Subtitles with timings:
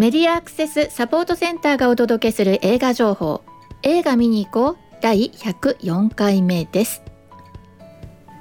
[0.00, 3.44] メディアアクセスサポートセンターがお届けする映画情報。
[3.82, 4.76] 映画見に行こう。
[5.02, 7.02] 第104回目です。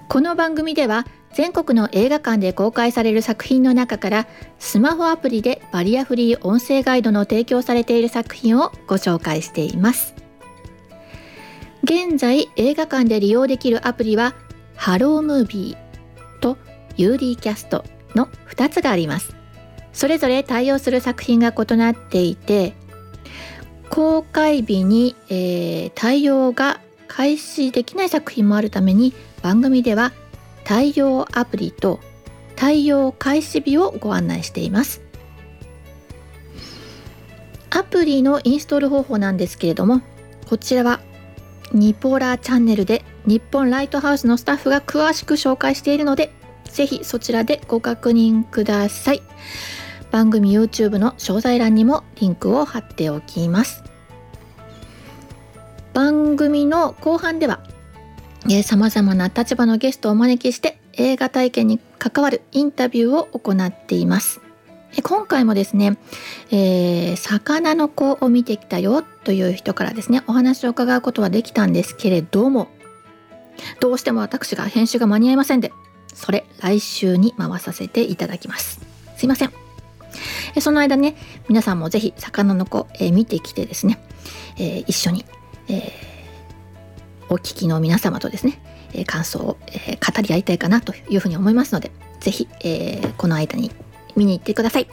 [0.08, 4.27] この番組では全国の映画館で公開される作品の中から
[4.58, 10.16] スマホアプリでバリアフリー音声ガイドの提供されている作品をご紹介しています。
[11.84, 14.34] 現在映画館で利用できるアプリは
[14.77, 16.57] ハロームービーと
[16.96, 17.84] UD キャスト
[18.16, 19.38] の2つがあります。
[19.93, 22.73] それぞれ対応する作品が異なっていて
[23.89, 30.13] 公開日に、えー、対応が開始できない作品もあるために番組では
[30.63, 31.99] 対応アプリと
[32.55, 35.02] 対応開始日をご案内しています。
[37.71, 40.01] アプリのインストール方法なんですけれども
[40.48, 40.99] こちらは
[41.71, 46.31] ニポラチャンネルで日本ライトハウスのスタッフが詳しく紹介しているので
[46.65, 49.21] ぜひそちらでご確認ください。
[50.12, 53.84] 番組 YouTube の詳細欄にもリンクを貼っておきます。
[55.93, 57.60] 番組の後半では
[58.63, 64.41] さまざまな立場のゲストをお招きして映画体験に関わるインタビューを行っています。
[65.03, 65.97] 今回もですね、
[66.52, 72.69] えー、魚の子を見てきたよという人からですねお話を伺うことはできたんですけれども
[73.80, 75.72] どうしても私が編集が間に合いませんで
[76.13, 78.81] それ来週に回させていただきます。
[79.16, 79.59] すいません。
[80.59, 81.16] その間ね
[81.47, 84.00] 皆さんもぜひ魚の子、え、見てきてですね、
[84.58, 85.25] え、一緒に、
[85.68, 85.92] え、
[87.30, 88.62] お聞きの皆様とですね、
[88.94, 93.72] え感想を、え語り合いたいかなというふうに思いますのでぜひ、えこの間に
[94.16, 94.88] 見に行ってください。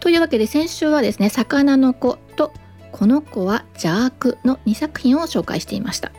[0.00, 2.52] というわけで先週はですね魚の子と
[2.90, 6.12] この子は邪悪の2作品を紹介していました。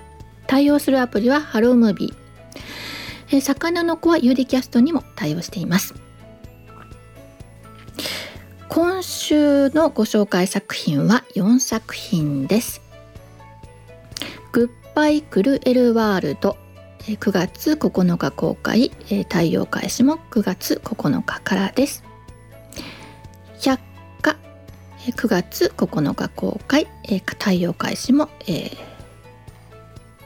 [0.48, 3.38] 対応するアプリはハロームービー。
[3.38, 5.96] え魚の子は UD キャストにも対応しています。
[8.74, 12.82] 今週のご紹介作品は4作品です。
[14.52, 16.58] グッバイクルエルワールド
[17.02, 18.90] 9月9日公開
[19.30, 22.04] 太陽開始も9月9日からです。
[23.62, 23.80] 百
[24.24, 24.38] 科
[25.06, 28.76] 9月9日公開太陽開始も、えー、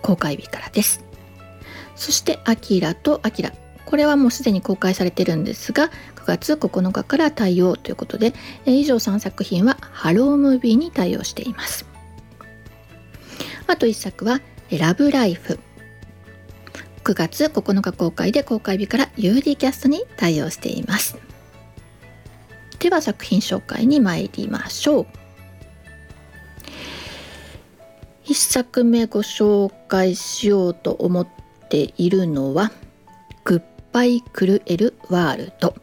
[0.01, 1.03] 公開日からです。
[1.97, 3.51] そしてアキラとアキラ
[3.87, 5.89] これはもうすでに公開されてるんですが
[6.27, 8.33] 月9日から対応ということで
[8.65, 11.85] え以上3作品はハロームービーに対応しています。
[13.65, 15.59] あと1作はラブライフ。
[17.03, 21.17] 9月9日公開で公開日から UD キャストに対応しています。
[22.79, 25.07] では作品紹介に参りましょう。
[28.25, 31.27] 1作目ご紹介しようと思っ
[31.69, 32.71] ているのは
[33.97, 35.73] 「パイ・クルエル・ワールド。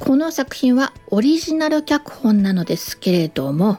[0.00, 3.78] この作品はオリジナル脚本なのですけれども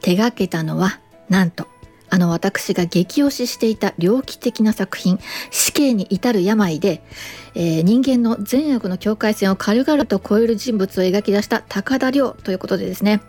[0.00, 1.68] 手がけたのはなんと
[2.10, 5.18] あの私が激推ししていた猟奇的な作品
[5.50, 7.02] 死刑に至る病で、
[7.54, 13.20] えー、人間の善悪の境界線を軽々と超える人物を描き出した高田亮ということでですね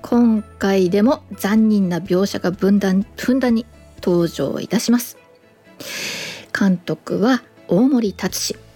[0.00, 3.66] 今回でも残忍な描写が分断ふんだんに
[4.02, 5.16] 登場いたします。
[6.58, 8.71] 監督は大森達史。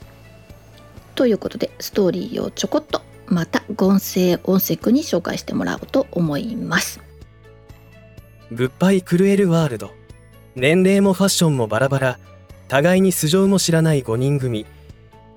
[1.16, 7.00] ということでストーリーをちょこっとまた音声音声に紹介してもらおうと思います。
[8.52, 9.90] 物販狂えるワールド
[10.54, 12.18] 年齢もファッションもバラバラ。
[12.68, 14.66] 互いに素性も知らない5人組。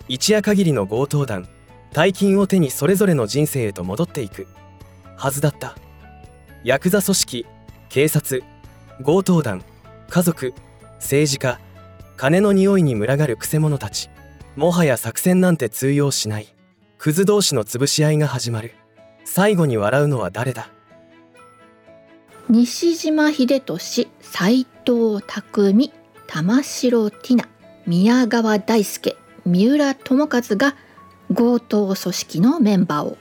[0.08, 1.48] 一夜限りの強盗団。
[1.92, 4.48] 大金を手にそれぞれの人生へと戻っていく。
[5.18, 5.76] はずだった。
[6.64, 7.46] ヤクザ組織
[7.90, 8.44] 警察
[9.04, 9.64] 強盗団
[10.10, 10.54] 家族
[10.96, 11.60] 政治家
[12.18, 14.10] 金の匂いに群がるくせ者たち。
[14.60, 16.54] もはや作戦なんて通用しない。
[16.98, 18.74] クズ同士の潰し合いが始まる。
[19.24, 20.70] 最後に笑うのは誰だ？
[22.50, 25.94] 西島秀俊斎藤匠
[26.28, 27.48] 玉城ティナ
[27.88, 29.16] 宮川大輔
[29.46, 30.76] 三浦友和が
[31.34, 33.18] 強盗組織のメンバーを。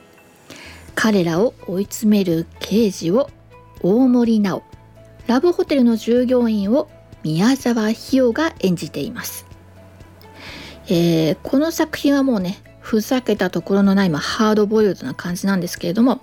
[0.93, 3.29] 彼らを追い詰める刑事を
[3.81, 4.61] 大森直
[5.27, 6.89] ラブホテルの従業員を
[7.23, 9.45] 宮沢ひよが演じています、
[10.89, 16.21] えー、この作品はもうねふざけたところのない、まあ、ハードボイルドな感じなんですけれども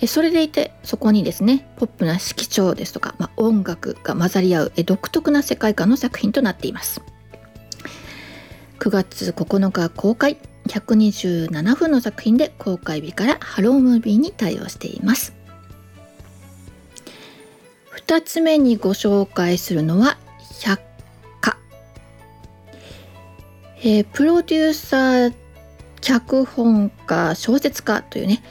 [0.00, 7.00] えそれでいてそこにですねポップな色調ですとか、まあ、音楽が混ざり合うえ独特な世界観の作品となっています。
[8.78, 10.36] 9月9日公開。
[10.68, 15.34] 127分の作品で公開日からハロームービーに対応しています。
[18.06, 20.16] 2つ目にご紹介するのは
[20.60, 20.80] 百、
[23.86, 25.34] えー、プロデューサー
[26.00, 28.42] 脚本家小説家というね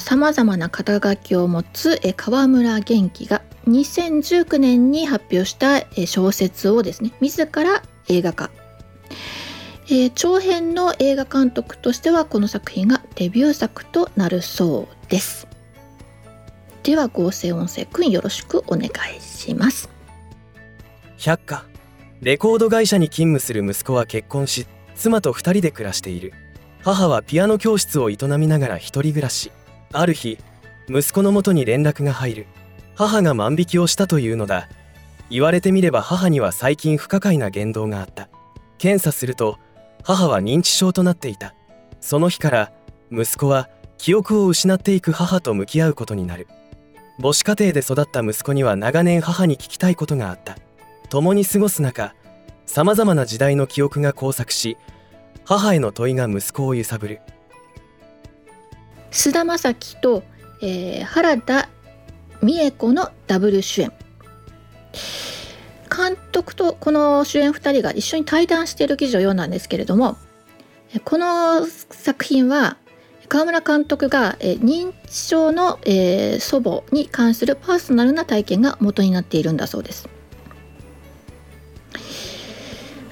[0.00, 8.50] さまざ、まな肩書きを持つ川村元気が2019年に発表したえ小説をですね自ら映画化、
[9.86, 15.48] えー、長編の映画監督としてはこの作品がデビュー作となるそうです。
[16.82, 19.88] では合成音声くんよろしくお願いします。
[21.16, 21.64] 百科。
[22.20, 26.32] レコード会社に勤務する息子は結婚し妻と2人で暮らしている。
[26.82, 29.50] 母はピアノ教室を営みながら一人暮らし。
[29.92, 30.38] ある日
[30.88, 32.46] 息子のもとに連絡が入る。
[32.94, 34.68] 母が万引きをしたというのだ。
[35.30, 38.28] 言われてみれば母には最近不可解な言動があった。
[38.78, 39.58] 検査すると
[40.02, 41.54] 母は認知症となっていた。
[42.00, 42.72] その日から
[43.10, 46.46] 息子は記憶を失っていく母と向き合うことになる。
[47.18, 50.58] 母子家庭で育った息子には長年母に聞きたいことがあった。
[51.08, 52.14] 共に過ごす中
[52.66, 54.76] さまざまな時代の記憶が交錯し
[55.44, 57.20] 母への問いが息子を揺さぶる
[59.10, 60.22] 菅田将暉と、
[60.60, 61.68] えー、原田
[62.42, 63.92] 美恵子のダブル主演
[65.94, 70.16] 監督とこの主演2人が一緒に対談している記事を読んだんですけれども
[71.04, 72.76] この作品は
[73.28, 80.08] 川村監督が、え認知症の、えー、祖母に関するパーソナルな体験が元になっているんだそうです。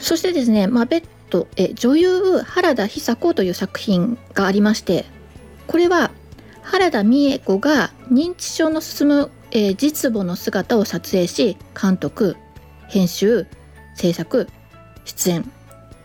[0.02, 5.04] そしてですね、まあ、別途え女優原田久子という作品がありまして
[5.69, 6.10] これは
[6.62, 12.37] 原田美恵子が認知症の進む、え、実母の姿を撮影し監督
[12.88, 13.46] 編集
[13.94, 14.49] 制作
[15.04, 15.50] 出演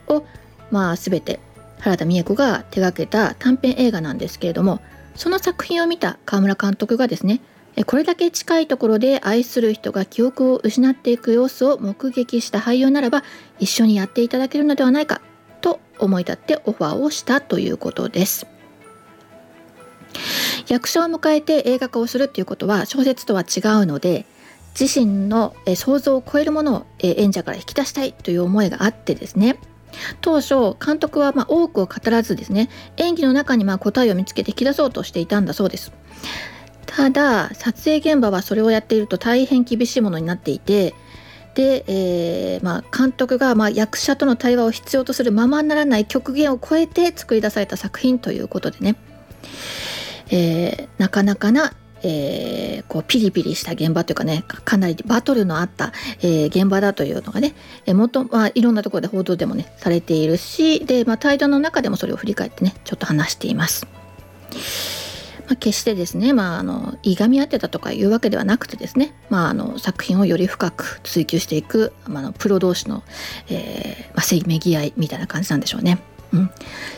[0.08, 0.24] を、
[0.70, 1.40] まあ、全て
[1.80, 4.80] 原田美恵子が手がけた短編映画なんですけれども
[5.16, 7.42] その作品を見た川村監督がですね
[7.86, 13.24] これだけ近いところで愛する人が記憶を失っていく様子を目撃した俳優ならば
[13.60, 15.22] 一緒にやっていただけるのではないか
[15.62, 18.48] と思い立ってオファーをしたということです。
[20.68, 24.26] 役者を迎えて映画化をするっていうことは小説とは違うので
[24.80, 29.58] 自身の想像を超えるものを演者から引き出したいという思いがあってですね
[30.22, 35.92] 当初監督はま多くを語らずですね演技の中にま答えを見つけて引き出そうとしていたんだそうです
[36.88, 40.96] ただ撮影現場はそれをやっていると大変厳しいものになっていて
[41.54, 48.96] で、えー、まあ、監督がま役者との対話を必要とするままならない極限を超えて作り出された作品ということでね、
[50.30, 51.74] えー、なかなかな
[52.04, 57.56] えー、こうピリピリした現場というかねかなりバトルのあった、え、現場だというのがね、
[57.88, 63.88] えー、もとまあ、いろんなところで報道でもねされているしで、まあ、対談の中でもそれを振り返ってねちょっと話しています。
[65.48, 73.04] まあ、決してですね、まあ、あのいがみ合ってたとかいうわけではなくてですね、まあ、あの作品をより深く追求していく、まあ、のプロ同士の、
[73.50, 76.00] えーまあ、せめぎ合いみたいな感じなんでしょうね。
[76.34, 76.52] うん、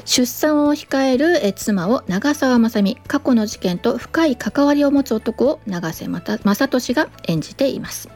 [0.06, 8.10] 出産を控えるえ妻を長澤まさみ過去の事件と深い関わりを持つ男を永瀬正俊が演じています。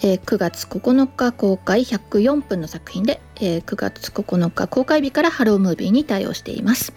[0.00, 6.92] えー、9月9日公開104分の作品で、えー、9月9日公開日からハロームービーに対応しています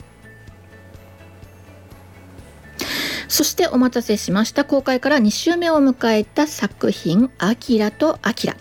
[3.30, 8.58] そしてお待たせしました公開から2週目を迎えた作品「アキラとアキラ」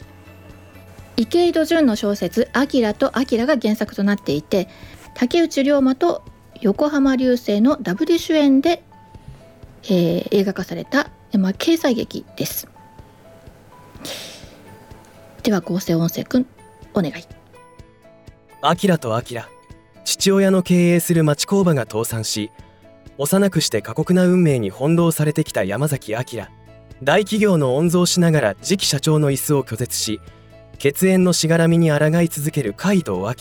[1.17, 4.69] 池井戸潤の小説「アキラとアキラ」が原作となっていて
[5.15, 6.23] 竹内涼真と
[6.61, 8.83] 横浜流星のダブル主演で、
[9.85, 12.69] えー、映画化された、まあ、掲載劇です。
[15.43, 16.47] では合成音声くん
[16.95, 17.25] お願い。
[18.61, 19.49] アキラとアキラ
[20.05, 22.51] 父親の経営する町工場が倒産し
[23.19, 26.19] 幼くして過酷な運命に翻弄されてきた山崎明
[27.03, 30.21] 大企業の御曹しながら次期社長の椅子を拒絶し
[30.79, 33.35] 血縁のしがらみに抗い続ける海道明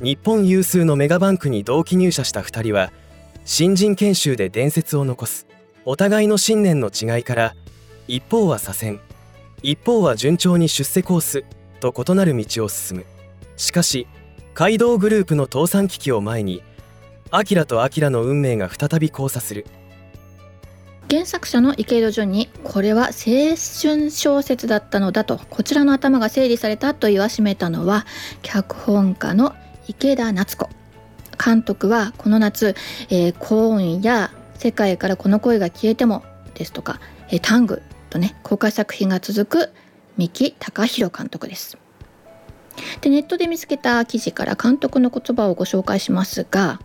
[0.00, 2.92] 日本有数のメガバンクに同期入社した2人は
[3.44, 5.46] 新人研修で伝説を残す。
[5.84, 7.54] お互いの信念の違いから
[8.08, 9.00] 一方は左遷。
[9.62, 11.44] 一方は順調に出世コース
[11.80, 13.06] と異なる道を進む。
[13.56, 14.06] しかし
[14.52, 16.62] 街道グループの倒産危機を前に
[17.30, 19.66] アキラとアキラの運命が再び交差する
[21.10, 28.06] 原作者の池井戸潤にこれは青春小説だったのだとこちらの頭が整理されたと言わしめたのは
[28.42, 29.54] 脚本家の
[29.88, 30.68] 池田夏子
[31.42, 32.74] 監督はこの夏
[33.10, 39.72] 「えー、コーン」や「世界からこの声が消えても」ですとか「えー、タング」とね公開作品が続く
[40.16, 41.76] 三木隆弘監督です。
[43.00, 46.80] でネットで見つけた記事から監督の言葉をご紹介しますが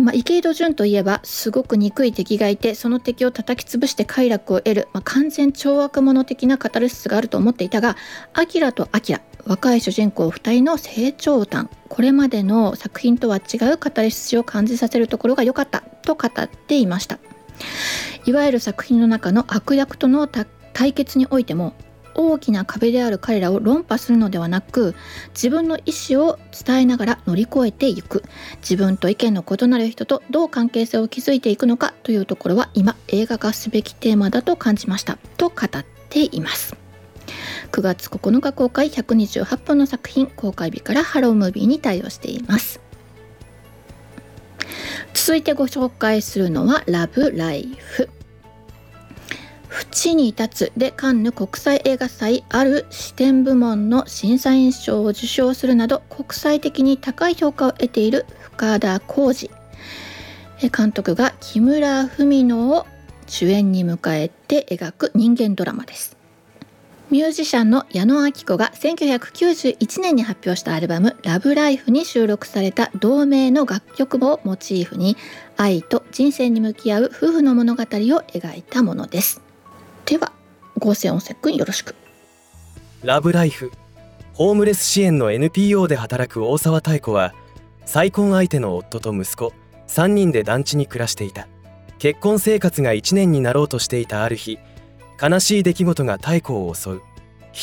[0.00, 7.96] まあ、池井戸潤といえばすごく憎い敵がいてその敵を叩き潰して快楽を得る、まあ、完全懲悪者的なカタルシスがあると思っていたが
[8.32, 11.70] 「アキラとアキラ」若い主人公2人の成長談。
[11.88, 17.18] これまでの作品とは違うカタルシスを感じさせるところが良かったと語っていました。
[18.26, 20.28] いわゆる作品の中の悪役との
[20.72, 21.74] 対決においても
[22.28, 24.94] 大きな壁である彼らを論破するのではなく
[25.30, 28.22] 自分の意思を伝えながら乗り越えていく。
[28.60, 35.18] 自分と意見の異なる人とどう関係性を築いていくのかというところは今映画化すべきテーマだと感じました。
[35.36, 36.76] と語っています。
[37.72, 42.80] 9月9日公開128分の作品公開日からハロームービーに対応しています。
[45.14, 48.08] 続いてご紹介するのはラブライフ
[49.92, 59.50] 縁に立つでカンヌ国際映画祭ある視点部門の審査員賞を受賞するなど国際的に高い評価を得ている深田浩二。
[60.70, 62.86] 監督が木村文乃を
[63.26, 66.16] 主演に迎えて描く人間ドラマです。
[67.10, 75.16] ミュージシャンの矢野明子が1991年に発表したアルバム「ラブライフに収録された同名の楽曲をモチーフに
[75.56, 79.49] 愛と人生に向き合う夫婦の物語を描いたものです。
[80.10, 80.32] では
[80.76, 81.94] 合成音声くんよろしく。
[83.04, 83.70] ラブライフ。
[84.32, 87.32] ホームレス支援の NPO で働く大沢妙子は
[87.84, 89.52] 再婚相手の夫と息子
[89.86, 91.46] 3人で団地に暮らしていた。
[92.00, 94.58] 結婚生活が1年になろうとしていたある日
[95.22, 96.94] 悲しい出来事が太子を襲う。
[96.94, 97.02] 悲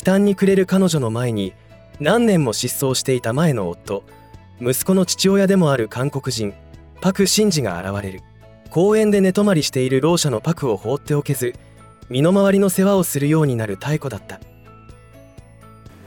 [0.06, 1.54] 嘆に暮れる彼女の前に
[2.00, 4.06] 何年も失踪していた前の夫
[4.62, 6.54] 息子の父親でもある韓国人
[7.02, 8.22] パク・シンジが現れる。
[8.70, 11.54] 公園で寝泊まりしているろう者のパクを放っておけず
[12.10, 14.40] 身の回りの世話をするようになる太子だった。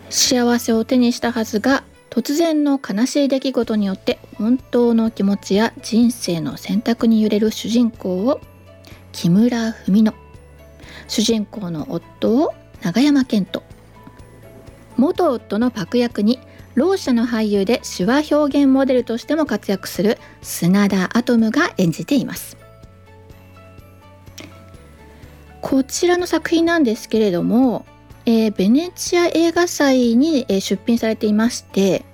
[0.08, 8.40] 幸せを手にしたはずが突然の悲しい出来事によって本当の気持ちや人生の選択に揺れる主人公を
[9.12, 10.14] 木村文乃。
[11.06, 13.64] 主人公の夫を永山絢斗
[14.96, 16.38] 元夫のパク役に
[16.74, 22.59] ろう者の俳優で手話表現モデルとしても活躍する砂田アトムが演じています。
[25.60, 27.84] こちらの作品なんですけれども、
[28.26, 32.04] えー、ベネチア映画祭に、出品されていまして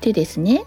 [0.00, 0.64] でですね、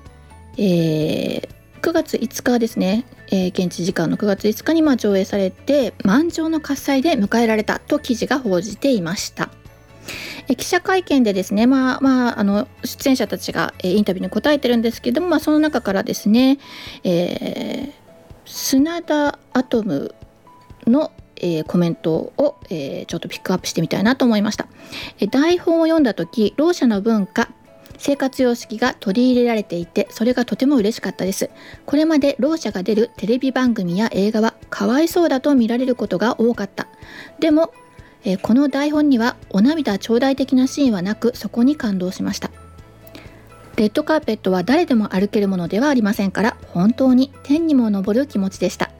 [0.58, 1.50] えー、
[1.82, 9.50] 9月5日ですねえー、現地時間の9月5日にま上映されて満場の喝采で迎えられたと記事が報じていました。
[10.48, 16.58] え記者会見でですね、まあまあ、あの出演者たちが、えインタビューに答えてるんですけども、まあ、その中からですね、
[17.04, 17.92] えー、
[18.46, 20.16] 砂田アトム
[20.88, 24.68] の、えー、コメントを、えー、ちょっとピックアップしてみたいなと思いました。
[25.20, 27.50] え台本を読んだ時ろう者の文化
[27.98, 31.50] 生活様式が取り入れられていてそれがとても嬉しかったです。
[31.86, 36.88] これまでろう者が出るテレビ番組や映画はかわいそうだと見られることが多かった。
[37.40, 37.74] でも、
[38.24, 42.52] えー、この台本にはお涙頂戴的なシーンはなくそこに感動しました。
[43.76, 48.92] レッドカーペットは誰でも歩けるものではありませんから本当に天にも昇る気持ちでした。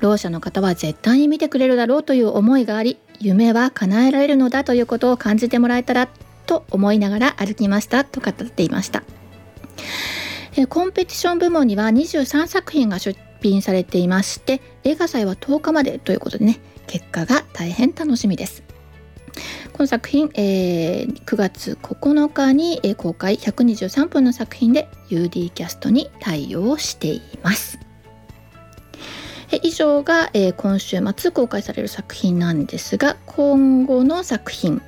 [0.00, 6.08] ろう者の方は絶対に見てくれるだろうという思いがあり夢は叶えられるのだということを感じてもらえたら
[6.46, 9.02] と思いながら歩きましたと語っていました。
[10.68, 18.62] コンペティション部門には23作品が出品されていまして映画祭は10日までということでね結果が大変楽しみです。
[19.72, 27.85] この作品、えー、9月9日に公開123分の作品で UD キャストに対応しています。
[29.62, 34.82] 以上が、えー、今週末公開される作品なんですが今後の作品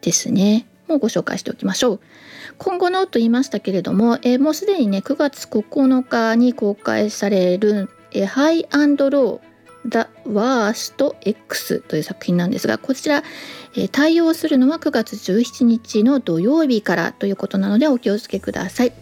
[0.00, 0.66] ですね。
[0.88, 2.00] もうご紹介しておきましょう。
[2.58, 9.48] 今後のと言いましたけれども、えー、もうすでにね9月9日に公開される「えー、ハイアンドロー
[9.88, 13.22] The Worst X」という作品なんですがこちら、
[13.74, 18.92] えー、対応するのは9月17日の土曜日からということなのでお気をつけください。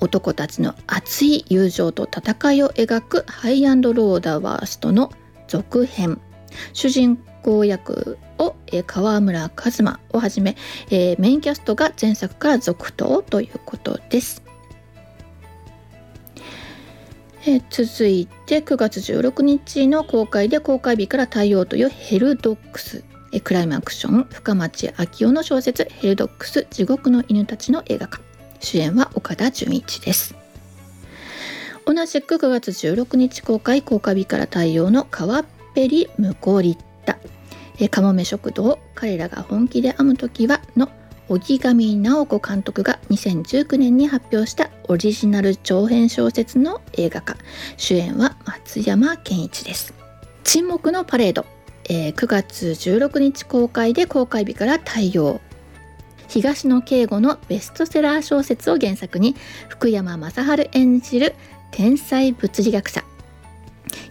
[0.00, 5.10] 男たちの熱い友情と戦いを描くハイアンドローダーワーストの
[5.48, 6.20] 続編。
[6.72, 10.56] 主人公役を、えー、川村一馬をはじめ、
[10.90, 14.42] えー、メインキャストが前作から続投ということです。
[17.48, 23.04] えー、続いて9月16日の公開で公開日から対応というヘルドックス。
[23.44, 28.25] クライムアクション深町昭夫の小説「ヘルドックス地獄の犬たち」の映画化。
[28.60, 30.34] 主演は岡田准一です。
[31.84, 35.44] 同じく9月16日公開公開日から対応の「川っ
[35.74, 37.18] ぺりムコリッタ」
[37.78, 40.90] えかもめ食堂彼らが本気で編む時はの
[41.28, 47.36] 荻上直子監督が2019年に発表したオリジナル長編小説の映画化。
[47.76, 49.92] 主演は松山健一です。
[50.44, 51.44] 沈黙のパレード、
[51.88, 55.40] えー、9月16日公開で公開日から対応。
[56.28, 59.34] 東野圭吾のベストセラー小説を原作に
[59.68, 61.34] 福山雅治演じる
[61.70, 63.04] 天才物理学者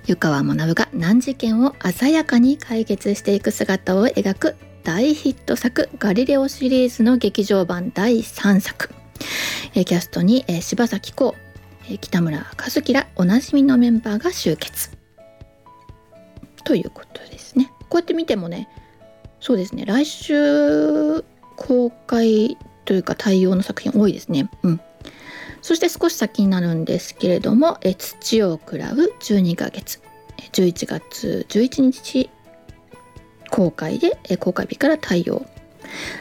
[0.06, 8.94] 湯川学が難事件を鮮やかに解決していく姿を描く大ヒット作「ガリレオ」シリーズの劇場版第3作。
[9.74, 11.36] キャストに柴咲コ
[11.90, 14.92] ウ北村一樹らおなじみのメンバーが集結。
[16.64, 17.72] ということですね。
[17.90, 18.70] こうやって見てもね
[19.40, 21.24] そうですね来週
[21.56, 24.50] 公開というか対応の作品多いですね。
[24.64, 24.82] うん。
[25.62, 30.00] そして少し先になるんですけれども「え土を喰らう12ヶ月」
[30.54, 32.30] 11月11日
[33.50, 35.46] 公開で公開日から対応。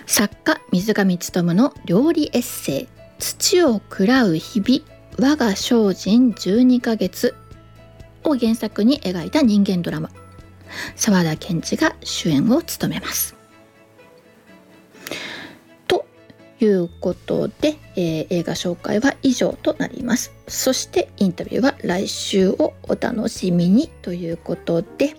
[0.07, 2.89] 作家水上勉の料理エッセイ
[3.19, 4.83] 「土を喰らう日々
[5.19, 7.35] 我が精進12ヶ月」
[8.25, 10.11] を原作に描いた人間ドラマ。
[10.97, 13.34] 沢田研二が主演を務めます。
[16.65, 20.33] いうことで、えー、映画紹介は以上となります。
[20.49, 25.17] そしてインタビューは来週をお楽しみにということで、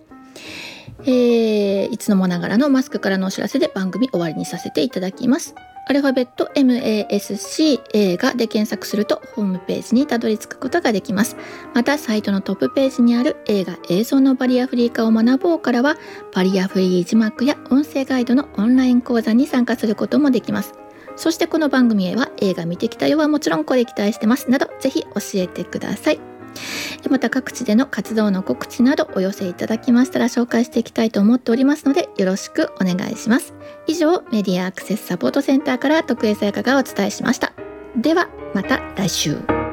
[1.04, 5.56] えー、いつのもながらのマスクからのお知らせで番組終わりにさせていただきます。
[5.88, 11.38] アルファベット MASC 映画で検索するとホームページにたどり着くことができます。
[11.76, 15.96] またサイトのトップページにある映画映像のバリアフリー化を学ぼうからは
[16.34, 20.85] バリアフリー字幕や音声ガイドのオンライン講座に参加することもできます。
[21.16, 26.20] そしてこの番組へは映画見てきたよはもちろんこれ期待してますなどぜひ教えてください。
[27.10, 33.54] また各地での活動の告知などお寄せいただきましたら紹介していきたいと思っておりますのでよろしくお願いします。
[33.88, 37.54] 以上メディアアクセスサポートセンターから徳江さやかがお伝えしました。
[37.98, 39.65] ではまた来週。